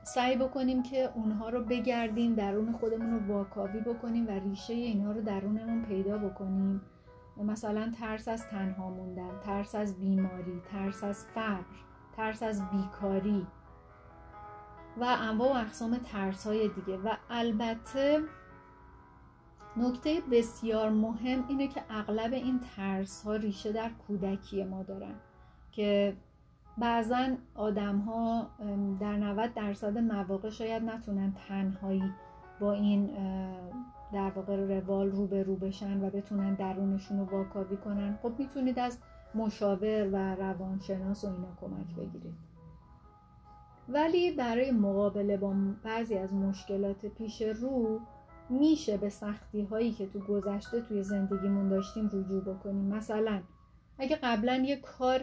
سعی 0.03 0.35
بکنیم 0.35 0.83
که 0.83 1.11
اونها 1.15 1.49
رو 1.49 1.63
بگردیم 1.63 2.35
درون 2.35 2.71
خودمون 2.71 3.19
رو 3.19 3.33
واکاوی 3.33 3.79
بکنیم 3.79 4.27
و 4.27 4.31
ریشه 4.31 4.73
اینها 4.73 5.11
رو 5.11 5.21
درونمون 5.21 5.85
پیدا 5.85 6.17
بکنیم. 6.17 6.81
مثلا 7.37 7.91
ترس 7.99 8.27
از 8.27 8.47
تنها 8.47 8.89
موندن 8.89 9.39
ترس 9.45 9.75
از 9.75 9.99
بیماری 9.99 10.61
ترس 10.71 11.03
از 11.03 11.25
فقر 11.25 11.77
ترس 12.17 12.43
از 12.43 12.69
بیکاری. 12.69 13.47
و 14.99 15.03
انواع 15.19 15.49
و 15.49 15.57
اقسام 15.57 15.97
ترس 15.97 16.47
های 16.47 16.67
دیگه. 16.67 16.97
و 16.97 17.09
البته 17.29 18.19
نکته 19.77 20.21
بسیار 20.31 20.89
مهم 20.89 21.45
اینه 21.47 21.67
که 21.67 21.81
اغلب 21.89 22.33
این 22.33 22.59
ترس 22.75 23.23
ها 23.23 23.35
ریشه 23.35 23.71
در 23.71 23.89
کودکی 24.07 24.63
ما 24.63 24.83
دارن 24.83 25.15
که 25.71 26.17
بعضا 26.77 27.27
آدم 27.55 27.97
ها 27.99 28.49
در 28.99 29.17
90 29.17 29.53
درصد 29.53 29.97
مواقع 29.97 30.49
شاید 30.49 30.83
نتونن 30.83 31.33
تنهایی 31.47 32.13
با 32.59 32.73
این 32.73 33.09
در 34.13 34.29
واقع 34.29 34.55
روال 34.55 35.11
رو 35.11 35.27
به 35.27 35.43
رو 35.43 35.55
بشن 35.55 36.03
و 36.03 36.09
بتونن 36.09 36.53
درونشون 36.53 37.19
رو 37.19 37.25
واکاوی 37.25 37.77
کنن. 37.77 38.19
خب 38.21 38.33
می‌تونید 38.37 38.79
از 38.79 38.97
مشاور 39.35 40.09
و 40.11 40.35
روانشناس 40.35 41.23
و 41.23 41.27
اینا 41.27 41.47
کمک 41.61 41.95
بگیرید. 41.95 42.48
ولی 43.89 44.31
برای 44.31 44.71
مقابله 44.71 45.37
با 45.37 45.55
بعضی 45.83 46.15
از 46.15 46.33
مشکلات 46.33 47.05
پیش 47.05 47.41
رو 47.41 47.99
میشه 48.49 48.97
به 48.97 49.09
سختی 49.09 49.61
هایی 49.61 49.91
که 49.91 50.07
تو 50.07 50.19
گذشته 50.19 50.81
توی 50.81 51.03
زندگیمون 51.03 51.69
داشتیم 51.69 52.07
رجوع 52.07 52.41
بکنیم. 52.41 52.85
مثلا 52.85 53.41
اگه 53.97 54.15
قبلا 54.23 54.55
یه 54.55 54.75
کار 54.75 55.21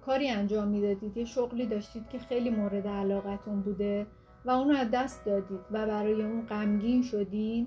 کاری 0.00 0.30
انجام 0.30 0.68
می‌دادید 0.68 1.16
یه 1.16 1.24
شغلی 1.24 1.66
داشتید 1.66 2.08
که 2.08 2.18
خیلی 2.18 2.50
مورد 2.50 2.86
علاقتون 2.86 3.60
بوده 3.60 4.06
و 4.44 4.50
اونو 4.50 4.76
از 4.76 4.90
دست 4.90 5.24
دادید 5.24 5.60
و 5.70 5.86
برای 5.86 6.22
اون 6.22 6.46
غمگین 6.46 7.02
شدین 7.02 7.66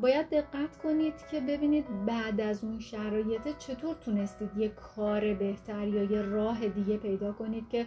باید 0.00 0.30
دقت 0.30 0.76
کنید 0.82 1.14
که 1.30 1.40
ببینید 1.40 2.06
بعد 2.06 2.40
از 2.40 2.64
اون 2.64 2.78
شرایط 2.78 3.58
چطور 3.58 3.94
تونستید 3.94 4.50
یه 4.56 4.68
کار 4.68 5.34
بهتر 5.34 5.88
یا 5.88 6.02
یه 6.02 6.22
راه 6.22 6.68
دیگه 6.68 6.96
پیدا 6.96 7.32
کنید 7.32 7.68
که 7.68 7.86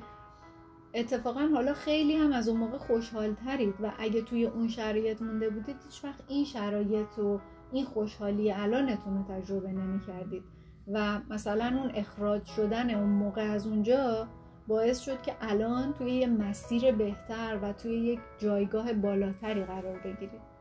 اتفاقا 0.93 1.49
حالا 1.53 1.73
خیلی 1.73 2.15
هم 2.15 2.31
از 2.31 2.49
اون 2.49 2.59
موقع 2.59 2.77
خوشحال 2.77 3.33
ترید 3.33 3.75
و 3.81 3.91
اگه 3.99 4.21
توی 4.21 4.45
اون 4.45 4.67
شرایط 4.67 5.21
مونده 5.21 5.49
بودید 5.49 5.75
هیچ 5.85 6.03
وقت 6.03 6.23
این 6.27 6.45
شرایط 6.45 7.19
و 7.19 7.39
این 7.71 7.85
خوشحالی 7.85 8.51
الانتون 8.51 9.17
رو 9.17 9.23
تجربه 9.23 9.71
نمی 9.71 9.99
کردید 9.99 10.43
و 10.87 11.19
مثلا 11.29 11.79
اون 11.81 11.91
اخراج 11.95 12.45
شدن 12.45 12.89
اون 12.89 13.09
موقع 13.09 13.51
از 13.51 13.67
اونجا 13.67 14.27
باعث 14.67 14.99
شد 14.99 15.21
که 15.21 15.35
الان 15.41 15.93
توی 15.93 16.11
یه 16.11 16.27
مسیر 16.27 16.91
بهتر 16.91 17.59
و 17.61 17.73
توی 17.73 17.97
یک 17.97 18.19
جایگاه 18.37 18.93
بالاتری 18.93 19.63
قرار 19.63 19.99
بگیرید. 19.99 20.51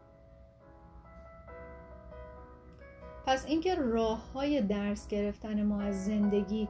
پس 3.26 3.46
اینکه 3.46 3.74
راه 3.74 4.32
های 4.32 4.60
درس 4.60 5.08
گرفتن 5.08 5.62
ما 5.62 5.80
از 5.80 6.04
زندگی 6.04 6.68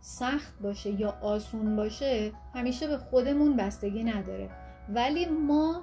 سخت 0.00 0.58
باشه 0.60 1.00
یا 1.00 1.10
آسون 1.22 1.76
باشه 1.76 2.32
همیشه 2.54 2.88
به 2.88 2.98
خودمون 2.98 3.56
بستگی 3.56 4.04
نداره. 4.04 4.50
ولی 4.88 5.26
ما 5.26 5.82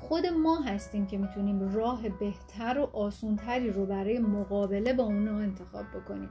خود 0.00 0.26
ما 0.26 0.60
هستیم 0.60 1.06
که 1.06 1.18
می‌تونیم 1.18 1.74
راه 1.74 2.08
بهتر 2.08 2.78
و 2.78 2.96
آسونتری 2.96 3.70
رو 3.70 3.86
برای 3.86 4.18
مقابله 4.18 4.92
با 4.92 5.04
اونا 5.04 5.38
انتخاب 5.38 5.84
بکنیم. 5.94 6.30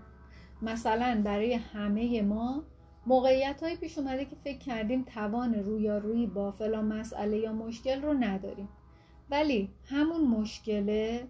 مثلا 0.62 1.22
برای 1.26 1.54
همه 1.54 2.22
ما 2.22 2.64
موقعیت 3.08 3.64
های 3.64 3.76
پیش 3.76 3.98
اومده 3.98 4.26
که 4.26 4.36
فکر 4.44 4.58
کردیم 4.58 5.04
توان 5.04 5.54
رویارویی 5.54 6.28
با 6.28 6.52
فلان 6.52 6.86
مسئله 6.86 7.38
یا 7.38 7.54
مشکل 7.54 8.02
رو 8.02 8.14
نداریم. 8.14 8.70
ولی 9.32 9.70
همون 9.86 10.28
مشکله 10.28 11.28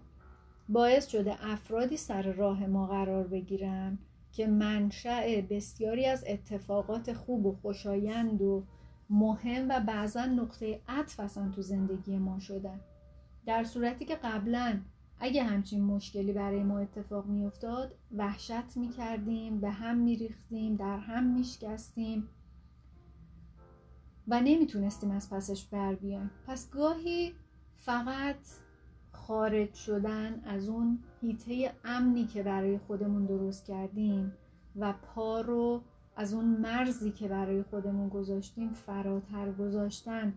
باعث 0.68 1.08
شده 1.08 1.46
افرادی 1.46 1.96
سر 1.96 2.22
راه 2.22 2.66
ما 2.66 2.86
قرار 2.86 3.26
بگیرن 3.26 3.98
که 4.36 4.46
منشأ 4.46 5.40
بسیاری 5.50 6.06
از 6.06 6.24
اتفاقات 6.28 7.12
خوب 7.12 7.46
و 7.46 7.52
خوشایند 7.52 8.42
و 8.42 8.64
مهم 9.10 9.66
و 9.68 9.80
بعضا 9.80 10.24
نقطه 10.24 10.80
عطف 10.88 11.20
اصلا 11.20 11.50
تو 11.50 11.62
زندگی 11.62 12.18
ما 12.18 12.38
شدن. 12.38 12.80
در 13.46 13.64
صورتی 13.64 14.04
که 14.04 14.16
قبلا 14.16 14.80
اگه 15.20 15.42
همچین 15.42 15.84
مشکلی 15.84 16.32
برای 16.32 16.62
ما 16.62 16.78
اتفاق 16.78 17.26
میافتاد 17.26 17.94
وحشت 18.16 18.76
می‌کردیم 18.76 19.60
به 19.60 19.70
هم 19.70 19.96
میریختیم 19.96 20.76
در 20.76 20.98
هم 20.98 21.24
میشکستیم 21.24 22.28
و 24.28 24.40
نمی‌تونستیم 24.40 25.10
از 25.10 25.30
پسش 25.30 25.64
بر 25.64 25.94
بیایم. 25.94 26.30
پس 26.46 26.70
گاهی 26.70 27.32
فقط 27.76 28.36
خارج 29.26 29.74
شدن 29.74 30.40
از 30.44 30.68
اون 30.68 30.98
هیته 31.20 31.72
امنی 31.84 32.26
که 32.26 32.42
برای 32.42 32.78
خودمون 32.78 33.24
درست 33.24 33.66
کردیم 33.66 34.32
و 34.76 34.92
پا 34.92 35.40
رو 35.40 35.82
از 36.16 36.34
اون 36.34 36.44
مرزی 36.44 37.10
که 37.10 37.28
برای 37.28 37.62
خودمون 37.62 38.08
گذاشتیم 38.08 38.72
فراتر 38.72 39.52
گذاشتن 39.52 40.34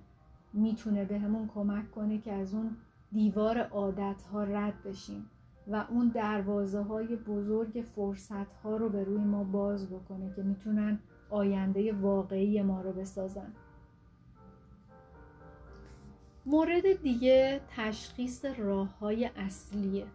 می‌تونه 0.53 1.05
بهمون 1.05 1.49
کمک 1.53 1.91
کنه 1.91 2.17
که 2.17 2.33
از 2.33 2.53
اون 2.53 2.77
دیوار 3.11 3.59
عادت 3.59 4.21
ها 4.31 4.43
رد 4.43 4.83
بشیم 4.85 5.29
و 5.67 5.85
اون 5.89 6.07
دروازه 6.07 6.81
های 6.81 7.15
بزرگ 7.15 7.85
فرصت 7.95 8.53
ها 8.63 8.77
رو 8.77 8.89
به 8.89 9.03
روی 9.03 9.23
ما 9.23 9.43
باز 9.43 9.89
بکنه 9.89 10.33
که 10.35 10.43
می‌تونن 10.43 10.99
آینده 11.29 11.93
واقعی 11.93 12.61
ما 12.61 12.81
رو 12.81 12.93
بسازن. 12.93 13.53
مورد 16.49 17.01
دیگه 17.01 17.61
تشخیص 17.75 18.45
راه 18.45 18.97
های 18.99 19.29
اصلیه. 19.35 20.05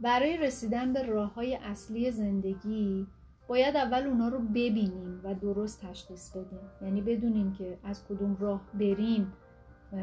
برای 0.00 0.36
رسیدن 0.36 0.92
به 0.92 1.02
راه 1.02 1.34
های 1.34 1.54
اصلی 1.54 2.10
زندگی 2.10 3.06
باید 3.48 3.76
اول 3.76 4.06
اونا 4.06 4.28
رو 4.28 4.38
ببینیم 4.38 5.20
و 5.24 5.34
درست 5.34 5.86
تشخیص 5.86 6.30
بدیم. 6.30 6.60
یعنی 6.82 7.00
بدونیم 7.00 7.52
که 7.52 7.78
از 7.84 8.06
کدوم 8.06 8.36
راه 8.40 8.60
بریم 8.74 9.32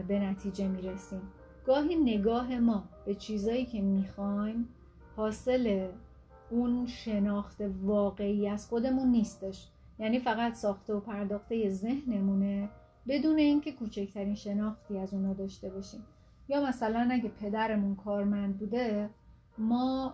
به 0.08 0.20
نتیجه 0.20 0.68
می‌رسیم. 0.68 1.22
گاهی 1.66 1.96
نگاه 1.96 2.60
ما 2.60 2.84
به 3.06 3.16
چیزایی 3.16 3.66
که 3.66 3.82
می‌خوایم 3.82 4.70
حاصل 5.16 5.88
اون 6.50 6.86
شناخت 6.86 7.62
واقعی 7.82 8.50
از 8.50 8.68
خودمون 8.68 9.08
نیستش. 9.08 9.68
یعنی 10.00 10.20
فقط 10.20 10.54
ساخته 10.54 10.94
و 10.94 11.00
پرداخته 11.00 11.70
ذهنمونه 11.70 12.70
بدون 13.10 13.38
اینکه 13.38 13.72
کوچکترین 13.72 14.36
شناختی 14.36 14.98
از 14.98 15.14
اونا 15.14 15.34
داشته 15.34 15.70
باشیم. 15.70 16.06
یا 16.50 16.66
مثلا 16.66 17.10
اگه 17.12 17.30
پدرمون 17.30 17.96
کارمند 17.96 18.60
بوده 18.60 19.10
ما 19.58 20.14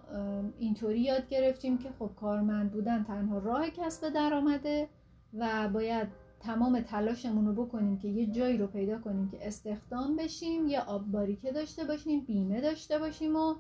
اینطوری 0.60 1.00
یاد 1.00 1.30
گرفتیم 1.30 1.78
که 1.78 1.90
خب 2.00 2.10
کارمند 2.16 2.72
بودن 2.72 3.04
تنها 3.04 3.38
راه 3.38 3.70
کسب 3.70 4.10
درآمده 4.10 4.90
و 5.34 5.70
باید 5.70 6.08
تمام 6.40 6.82
تلاشمون 6.82 7.46
رو 7.46 7.66
بکنیم 7.66 7.98
که 7.98 8.08
یه 8.08 8.25
جایی 8.25 8.58
رو 8.58 8.68
پیدا 8.68 8.98
کنیم 9.00 9.30
که 9.30 9.48
استخدام 9.48 10.16
بشیم 10.16 10.68
یا 10.68 10.82
آب 10.82 11.06
باریکه 11.06 11.52
داشته 11.52 11.84
باشیم 11.84 12.25
بیمه 12.25 12.62
داشته 12.62 13.00
باشیم 13.00 13.36
و 13.36 13.56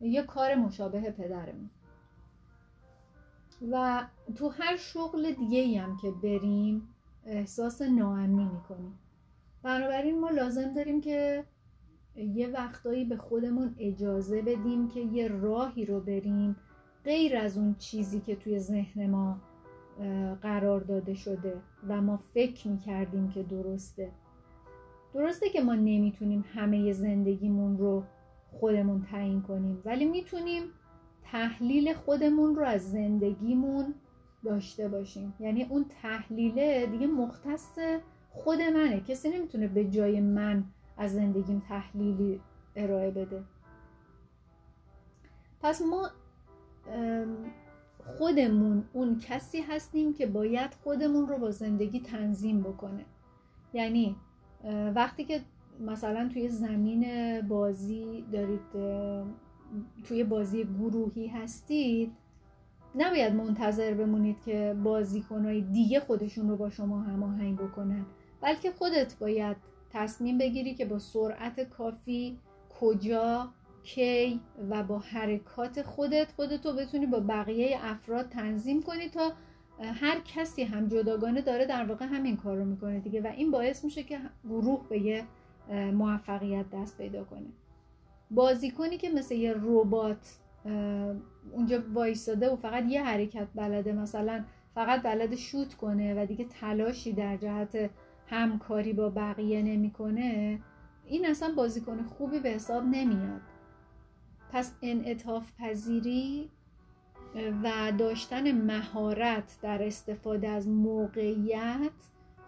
یه 0.00 0.22
کار 0.22 0.54
مشابه 0.54 1.00
پدرمون. 1.00 1.70
و 3.70 4.06
تو 4.34 4.48
هر 4.48 4.76
شغل 4.76 5.32
دیگه 5.32 5.80
هم 5.80 5.96
که 5.96 6.10
بریم 6.10 6.88
احساس 7.28 7.82
ناامنی 7.82 8.44
می‌کنیم 8.44 8.98
بنابراین 9.62 10.20
ما 10.20 10.30
لازم 10.30 10.74
داریم 10.74 11.00
که 11.00 11.44
یه 12.16 12.48
وقتایی 12.48 13.04
به 13.04 13.16
خودمون 13.16 13.74
اجازه 13.78 14.42
بدیم 14.42 14.88
که 14.88 15.00
یه 15.00 15.28
راهی 15.28 15.84
رو 15.84 16.00
بریم 16.00 16.56
غیر 17.04 17.36
از 17.36 17.58
اون 17.58 17.74
چیزی 17.78 18.20
که 18.20 18.36
توی 18.36 18.58
ذهن 18.58 19.10
ما 19.10 19.40
قرار 20.42 20.80
داده 20.80 21.14
شده 21.14 21.60
و 21.88 22.00
ما 22.00 22.16
فکر 22.34 22.68
می‌کردیم 22.68 23.28
که 23.28 23.42
درسته. 23.42 24.10
درسته 25.14 25.48
که 25.48 25.60
ما 25.60 25.74
نمی‌تونیم 25.74 26.44
همه 26.54 26.92
زندگیمون 26.92 27.78
رو 27.78 28.04
خودمون 28.50 29.02
تعیین 29.10 29.42
کنیم 29.42 29.82
ولی 29.84 30.04
می‌تونیم 30.04 30.62
تحلیل 31.22 31.92
خودمون 31.92 32.56
رو 32.56 32.64
از 32.64 32.90
زندگیمون 32.90 33.94
داشته 34.44 34.88
باشیم. 34.88 35.34
یعنی 35.40 35.62
اون 35.62 35.84
تحلیله 36.02 36.86
دیگه 36.86 37.06
مختص 37.06 37.78
خود 38.30 38.60
منه. 38.60 39.00
کسی 39.00 39.30
نمی‌تونه 39.30 39.68
به 39.68 39.84
جای 39.84 40.20
من 40.20 40.64
از 40.96 41.12
زندگیم 41.12 41.62
تحلیلی 41.68 42.40
ارائه 42.76 43.10
بده. 43.10 43.42
پس 45.60 45.82
ما 45.82 46.08
خودمون 48.18 48.84
اون 48.92 49.18
کسی 49.18 49.60
هستیم 49.60 50.14
که 50.14 50.26
باید 50.26 50.74
خودمون 50.74 51.28
رو 51.28 51.38
با 51.38 51.50
زندگی 51.50 52.00
تنظیم 52.00 52.60
بکنه. 52.60 53.04
یعنی 53.72 54.16
وقتی 54.94 55.24
که 55.24 55.40
مثلا 55.80 56.28
توی 56.32 56.48
زمین 56.48 57.04
بازی 57.40 58.24
دارید 58.32 58.60
توی 60.04 60.24
بازی 60.24 60.64
گروهی 60.64 61.26
هستید 61.26 62.12
نباید 62.98 63.34
منتظر 63.34 63.94
بمونید 63.94 64.36
که 64.44 64.76
بازیکنهای 64.84 65.60
دیگه 65.60 66.00
خودشون 66.00 66.48
رو 66.48 66.56
با 66.56 66.70
شما 66.70 67.00
هماهنگ 67.00 67.58
بکنن. 67.58 68.06
بلکه 68.40 68.70
خودت 68.70 69.18
باید 69.18 69.56
تصمیم 69.90 70.38
بگیری 70.38 70.74
که 70.74 70.84
با 70.84 70.98
سرعت 70.98 71.60
کافی 71.60 72.38
کجا 72.80 73.48
کی 73.82 74.40
و 74.70 74.82
با 74.82 74.98
حرکات 74.98 75.82
خودت 75.82 76.32
خودتو 76.32 76.72
بتونی 76.72 77.06
با 77.06 77.20
بقیه 77.20 77.78
افراد 77.82 78.28
تنظیم 78.28 78.82
کنی 78.82 79.08
تا 79.08 79.32
هر 79.80 80.20
کسی 80.20 80.62
هم 80.62 80.88
جداگانه 80.88 81.40
داره 81.40 81.66
در 81.66 81.84
واقع 81.84 82.06
همین 82.06 82.36
کار 82.36 82.56
رو 82.56 82.64
می‌کنه 82.64 83.00
دیگه 83.00 83.20
و 83.20 83.26
این 83.26 83.50
باعث 83.50 83.84
میشه 83.84 84.02
که 84.02 84.18
گروه 84.44 84.88
به 84.88 84.98
یه 84.98 85.24
موفقیت 85.92 86.70
دست 86.70 86.98
پیدا 86.98 87.24
کنه. 87.24 87.46
بازیکنی 88.30 88.96
که 88.96 89.10
مثل 89.10 89.34
یه 89.34 89.54
ربات 89.62 90.38
اونجا 91.52 91.82
وایستاده 91.92 92.50
و 92.50 92.56
فقط 92.56 92.84
یه 92.88 93.02
حرکت 93.02 93.48
بلده 93.54 93.92
مثلا 93.92 94.44
فقط 94.74 95.02
بلده 95.02 95.36
شوت 95.36 95.74
کنه 95.74 96.22
و 96.22 96.26
دیگه 96.26 96.44
تلاشی 96.44 97.12
در 97.12 97.36
جهت 97.36 97.90
همکاری 98.26 98.92
با 98.92 99.10
بقیه 99.10 99.62
نمی‌کنه 99.62 100.60
این 101.06 101.26
اصلا 101.26 101.54
بازیکن 101.56 102.02
خوبی 102.02 102.38
به 102.38 102.48
حساب 102.48 102.84
نمیاد. 102.84 103.40
پس 104.52 104.72
انعطاف 104.82 105.52
پذیری 105.58 106.50
و 107.62 107.92
داشتن 107.98 108.52
مهارت 108.52 109.58
در 109.62 109.82
استفاده 109.82 110.48
از 110.48 110.68
موقعیت 110.68 111.90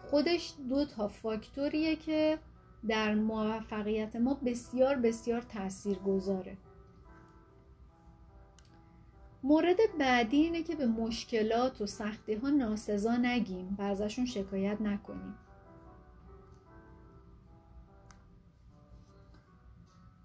خودش 0.02 0.54
دو 0.68 0.84
تا 0.84 1.08
فاکتوریه 1.08 1.96
که 1.96 2.38
در 2.88 3.14
موفقیت 3.14 4.16
ما 4.16 4.34
بسیار 4.34 4.96
بسیار 4.96 5.40
تأثیر 5.40 5.98
گذاره 5.98 6.56
مورد 9.42 9.76
بعدی 9.98 10.36
اینه 10.36 10.62
که 10.62 10.76
به 10.76 10.86
مشکلات 10.86 11.80
و 11.80 11.86
سختی 11.86 12.34
ها 12.34 12.48
ناسزا 12.48 13.16
نگیم 13.16 13.76
و 13.78 13.82
ازشون 13.82 14.26
شکایت 14.26 14.80
نکنیم. 14.80 15.34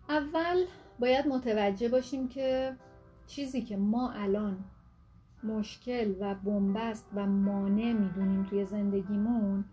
اول 0.09 0.65
باید 0.99 1.27
متوجه 1.27 1.89
باشیم 1.89 2.27
که 2.27 2.77
چیزی 3.27 3.61
که 3.61 3.77
ما 3.77 4.11
الان 4.11 4.65
مشکل 5.43 6.15
و 6.19 6.35
بنبست 6.35 7.09
و 7.15 7.25
مانع 7.27 7.93
می‌دونیم 7.93 8.43
توی 8.43 8.65
زندگیمون 8.65 9.65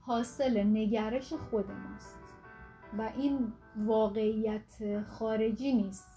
حاصل 0.00 0.62
نگرش 0.62 1.32
خود 1.32 1.70
ماست 1.70 2.18
و 2.98 3.12
این 3.16 3.52
واقعیت 3.76 5.02
خارجی 5.02 5.72
نیست. 5.72 6.15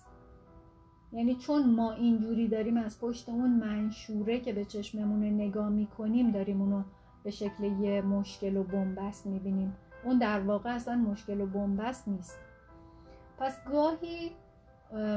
یعنی 1.11 1.35
چون 1.35 1.69
ما 1.69 1.91
اینجوری 1.91 2.47
داریم 2.47 2.77
از 2.77 2.99
پشت 2.99 3.29
اون 3.29 3.49
منشوره 3.49 4.39
که 4.39 4.53
به 4.53 4.65
چشممون 4.65 5.23
نگاه 5.23 5.69
می‌کنیم 5.69 6.31
داریم 6.31 6.61
اونو 6.61 6.83
به 7.23 7.31
شکل 7.31 7.63
یه 7.63 8.01
مشکل 8.01 8.57
و 8.57 8.63
بنبست 8.63 9.27
می‌بینیم. 9.27 9.75
اون 10.03 10.17
در 10.17 10.39
واقع 10.39 10.75
اصلا 10.75 10.95
مشکل 10.95 11.41
و 11.41 11.45
بنبست 11.45 12.07
نیست. 12.07 12.39
پس 13.37 13.63
گاهی 13.71 14.31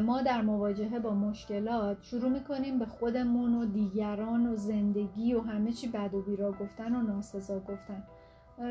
ما 0.03 0.23
در 0.23 0.43
مواجهه 0.43 0.99
با 0.99 1.15
مشکلات 1.15 2.03
شروع 2.03 2.31
می‌کنیم 2.31 2.79
به 2.79 2.87
خودمون 2.87 3.55
و 3.55 3.67
دیگران 3.67 4.47
و 4.47 4.57
زندگی 4.57 5.35
و 5.35 5.41
همه 5.41 5.73
چی 5.73 5.89
بد 5.89 6.15
و 6.15 6.23
بیرا 6.23 6.53
گفتن 6.53 6.97
و 6.97 7.03
ناسزا 7.03 7.61
گفتن. 7.61 8.05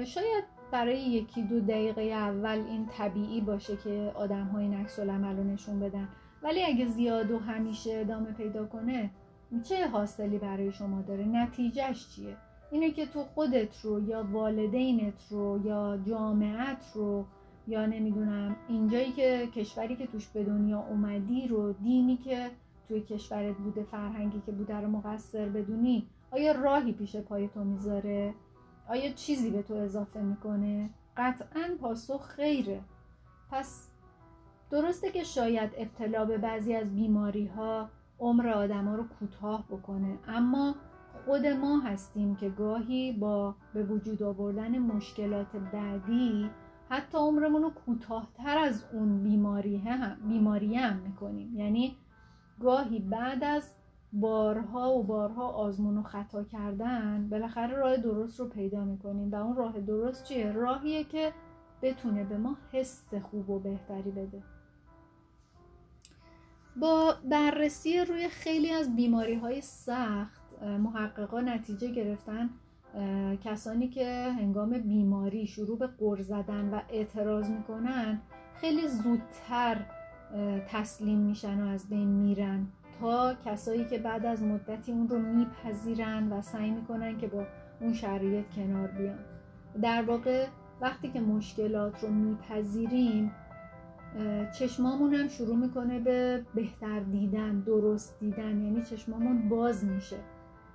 شاید 0.05 0.43
برای 0.71 1.01
یکی 1.01 1.43
دو 1.43 1.59
دقیقه 1.59 2.01
اول 2.01 2.63
این 2.67 2.85
طبیعی 2.85 3.41
باشه 3.41 3.77
که 3.77 4.11
آدم 4.15 4.45
های 4.45 4.67
نکس 4.67 4.99
و 4.99 5.03
نشون 5.43 5.79
بدن. 5.79 6.07
ولی 6.43 6.63
اگه 6.63 6.87
زیاد 6.87 7.31
و 7.31 7.39
همیشه 7.39 7.93
ادامه 7.93 8.31
پیدا 8.31 8.65
کنه 8.65 9.09
چه 9.63 9.87
حاصلی 9.87 10.37
برای 10.37 10.71
شما 10.71 11.01
داره؟ 11.01 11.25
نتیجهش 11.25 12.07
چیه؟ 12.15 12.37
اینه 12.71 12.91
که 12.91 13.05
تو 13.05 13.23
خودت 13.23 13.81
رو 13.81 14.09
یا 14.09 14.23
والدینت 14.31 15.27
رو 15.29 15.65
یا 15.65 15.99
جامعت 16.07 16.91
رو 16.93 17.25
یا 17.67 17.85
نمی‌دونم 17.85 18.55
اینجایی 18.67 19.11
که 19.11 19.47
کشوری 19.55 19.95
که 19.95 20.07
توش 20.07 20.27
به 20.27 20.43
دنیا 20.43 20.79
اومدی 20.79 21.47
رو 21.47 21.73
دینی 21.73 22.17
که 22.17 22.51
توی 22.87 23.01
کشورت 23.01 23.57
بوده 23.57 23.83
فرهنگی 23.83 24.41
که 24.45 24.51
بوده 24.51 24.75
رو 24.75 24.87
مقصر 24.87 25.49
بدونی 25.49 26.07
آیا 26.31 26.51
راهی 26.51 26.91
پیش 26.91 27.15
پای 27.15 27.47
تو 27.47 27.63
می‌ذاره؟ 27.63 28.33
آیا 28.89 29.11
چیزی 29.11 29.49
به 29.49 29.61
تو 29.61 29.73
اضافه 29.73 30.21
می‌کنه؟ 30.21 30.89
قطعا 31.17 31.77
پاسخ 31.81 32.25
خیره. 32.25 32.81
پس 33.51 33.90
درسته 34.71 35.11
که 35.11 35.23
شاید 35.23 35.71
ابتلا 35.77 36.25
به 36.25 36.37
بعضی 36.37 36.75
از 36.75 36.95
بیماری 36.95 37.47
ها 37.47 37.89
عمر 38.19 38.49
آدم 38.49 38.87
ها 38.87 38.95
رو 38.95 39.03
کوتاه 39.19 39.65
بکنه 39.67 40.19
اما 40.27 40.75
خود 41.25 41.47
ما 41.47 41.79
هستیم 41.79 42.35
که 42.35 42.49
گاهی 42.49 43.11
با 43.13 43.55
به 43.73 43.83
وجود 43.83 44.23
آوردن 44.23 44.79
مشکلات 44.79 45.55
بعدی 45.55 46.49
حتی 46.89 47.17
عمرمون 47.17 47.61
رو 47.61 47.69
کوتاهتر 47.69 48.57
از 48.57 48.85
اون 48.93 49.23
بیماری 49.23 49.77
هم 49.77 50.17
بیماری 50.27 50.75
هم 50.75 50.97
می‌کنیم 50.97 51.55
یعنی 51.55 51.97
گاهی 52.59 52.99
بعد 52.99 53.43
از 53.43 53.73
بارها 54.13 54.93
و 54.93 55.03
بارها 55.03 55.47
آزمون 55.47 55.97
و 55.97 56.03
خطا 56.03 56.43
کردن 56.43 57.29
بالاخره 57.29 57.75
راه 57.75 57.97
درست 57.97 58.39
رو 58.39 58.49
پیدا 58.49 58.85
می‌کنیم 58.85 59.31
و 59.31 59.35
اون 59.35 59.55
راه 59.55 59.79
درست 59.79 60.23
چیه؟ 60.23 60.51
راهیه 60.51 61.03
که 61.03 61.33
بتونه 61.81 62.23
به 62.23 62.37
ما 62.37 62.57
حس 62.71 63.13
خوب 63.13 63.49
و 63.49 63.59
بهتری 63.59 64.11
بده 64.11 64.43
با 66.75 67.15
بررسی 67.29 67.99
روی 67.99 68.29
خیلی 68.29 68.71
از 68.71 68.95
بیماری 68.95 69.35
های 69.35 69.61
سخت 69.61 70.41
محققا 70.63 71.41
نتیجه 71.41 71.91
گرفتن 71.91 72.49
کسانی 73.43 73.87
که 73.87 74.31
هنگام 74.39 74.69
بیماری 74.69 75.47
شروع 75.47 75.77
به 75.77 75.87
قر 75.87 76.21
زدن 76.21 76.69
و 76.69 76.79
اعتراض 76.89 77.49
می‌کنن 77.49 78.21
خیلی 78.55 78.87
زودتر 78.87 79.85
تسلیم 80.67 81.19
میشن 81.19 81.61
و 81.63 81.67
از 81.67 81.89
بین 81.89 82.07
میرن 82.07 82.67
تا 82.99 83.33
کسایی 83.45 83.85
که 83.85 83.97
بعد 83.97 84.25
از 84.25 84.43
مدتی 84.43 84.91
اون 84.91 85.09
رو 85.09 85.19
میپذیرن 85.19 86.33
و 86.33 86.41
سعی 86.41 86.71
می‌کنن 86.71 87.17
که 87.17 87.27
با 87.27 87.43
اون 87.81 87.93
شرایط 87.93 88.45
کنار 88.55 88.87
بیان. 88.87 89.19
در 89.81 90.01
واقع 90.01 90.47
وقتی 90.81 91.11
که 91.11 91.21
مشکلات 91.21 92.03
رو 92.03 92.09
میپذیریم 92.09 93.31
چشمامون 94.59 95.13
هم 95.13 95.27
شروع 95.27 95.55
می‌کنه 95.55 95.99
به 95.99 96.45
بهتر 96.55 96.99
دیدن 96.99 97.59
درست 97.59 98.19
دیدن 98.19 98.61
یعنی 98.61 98.81
چشمامون 98.81 99.49
باز 99.49 99.85
میشه. 99.85 100.17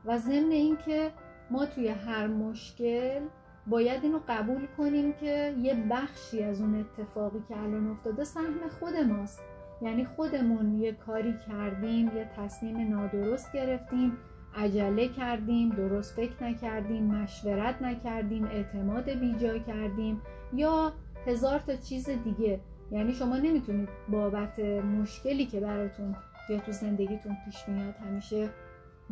و 0.05 0.19
ضمن 0.19 0.51
اینکه 0.51 1.11
ما 1.51 1.67
توی 1.67 1.89
هر 1.89 2.27
مشکل 2.27 3.21
باید 3.67 4.05
اینو 4.05 4.21
قبول 4.29 4.67
کنیم 4.77 5.13
که 5.13 5.55
یه 5.63 5.75
بخشی 5.91 6.43
از 6.43 6.61
اون 6.61 6.75
اتفاقی 6.75 7.43
که 7.49 7.59
الان 7.59 7.91
افتاده 7.91 8.25
سهم 8.25 8.69
خود 8.81 8.97
ماست. 8.97 9.41
یعنی 9.83 10.05
خودمون 10.05 10.75
یه 10.81 10.93
کاری 10.93 11.35
کردیم 11.49 12.07
یه 12.07 12.31
تصمیم 12.37 12.89
نادرست 12.89 13.53
گرفتیم 13.53 14.13
عجله 14.55 15.09
کردیم 15.09 15.69
درست 15.69 16.15
فکر 16.15 16.45
نکردیم 16.45 17.05
مشورت 17.05 17.83
نکردیم 17.83 18.45
اعتماد 18.45 19.11
بیجا 19.11 19.59
کردیم 19.59 20.21
یا 20.53 20.93
هزار 21.27 21.59
تا 21.59 21.77
چیز 21.77 22.11
دیگه. 22.11 22.61
یعنی 22.91 23.13
شما 23.13 23.37
نمی‌تونید 23.37 23.89
بابت 24.09 24.59
مشکلی 24.59 25.47
که 25.47 25.61
براتون 25.61 26.17
یا 26.51 26.61
تو 26.61 26.73
زندگیتون 26.73 27.37
پیش 27.45 27.69
میاد 27.69 27.95
همیشه 27.95 28.51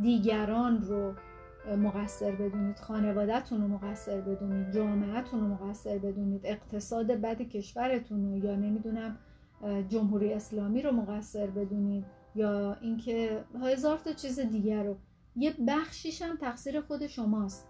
دیگران 0.02 0.82
رو 0.82 1.14
مقصر 1.76 2.30
بدونید 2.30 2.78
خانوادهتون 2.78 3.60
رو 3.60 3.68
مقصر 3.68 4.20
بدونید 4.20 4.72
جامعهتون 4.72 5.40
رو 5.40 5.46
مقصر 5.46 5.98
بدونید 5.98 6.40
اقتصاد 6.44 7.06
بد 7.06 7.42
کشورتون 7.42 8.24
رو 8.24 8.44
یا 8.44 8.56
نمی‌دونم 8.56 9.18
جمهوری 9.88 10.32
اسلامی 10.32 10.82
رو 10.82 10.92
مقصر 10.92 11.46
بدونید 11.46 12.04
یا 12.34 12.76
اینکه 12.80 13.44
هزار 13.62 13.98
تا 13.98 14.12
چیز 14.12 14.40
دیگر 14.40 14.82
رو. 14.82 14.96
یه 15.36 15.54
بخشیش 15.68 16.22
هم 16.22 16.36
تقصیر 16.36 16.80
خود 16.80 17.06
شماست. 17.06 17.68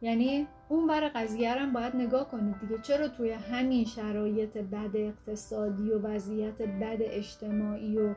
یعنی 0.00 0.46
اون 0.68 0.86
بر 0.86 1.08
قضیه 1.08 1.52
هم 1.52 1.72
باید 1.72 1.96
نگاه 1.96 2.30
کنید 2.30 2.60
دیگه. 2.60 2.78
چرا 2.82 3.08
توی 3.08 3.30
همین 3.30 3.84
شرایط 3.84 4.56
بد 4.58 4.96
اقتصادی 4.96 5.90
و 5.90 5.98
وضعیت 5.98 6.62
بد 6.62 6.98
اجتماعی 7.00 7.98
و 7.98 8.14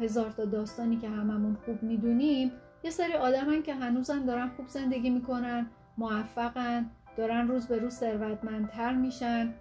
هزار 0.00 0.30
تا 0.30 0.44
داستانی 0.44 0.96
که 0.96 1.08
هممون 1.08 1.56
خوب 1.64 1.82
می‌دونیم 1.82 2.52
یه 2.84 2.90
سری 2.90 3.12
آدمن 3.12 3.62
که 3.62 3.74
هنوزم 3.74 4.26
دارن 4.26 4.48
خوب 4.48 4.68
زندگی 4.68 5.10
می‌کنن 5.10 5.66
موفقن 5.98 6.90
دارن 7.16 7.48
روز 7.48 7.66
به 7.66 7.78
روز 7.78 7.92
ثروتمندتر 7.92 8.94
میشن 8.94 9.54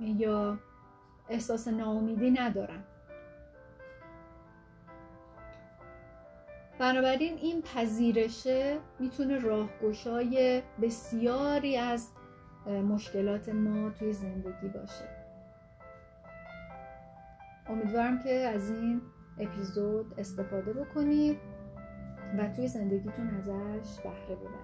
یا 0.00 0.58
احساس 1.28 1.68
ناامیدی 1.68 2.30
ندارن. 2.30 2.84
بنابراین 6.80 7.38
این 7.38 7.62
پذیرشه 7.62 8.78
می‌تونه 8.98 9.38
راهگشای 9.38 10.62
بسیاری 10.82 11.76
از 11.76 12.08
مشکلات 12.66 13.48
ما 13.48 13.90
توی 13.90 14.12
زندگی 14.12 14.68
باشه. 14.68 15.04
امیدوارم 17.66 18.22
که 18.22 18.30
از 18.30 18.70
این 18.70 19.02
اپیزود 19.38 20.14
استفاده 20.18 20.72
بکنید 20.72 21.38
و 22.38 22.48
توی 22.56 22.68
زندگیتون 22.68 23.28
ازش 23.28 24.00
بهره 24.00 24.36
ببرید. 24.36 24.59